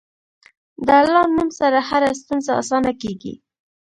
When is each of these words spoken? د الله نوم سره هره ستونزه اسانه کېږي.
د 0.85 0.87
الله 1.01 1.23
نوم 1.35 1.49
سره 1.59 1.79
هره 1.89 2.09
ستونزه 2.21 2.51
اسانه 2.61 2.91
کېږي. 3.01 3.33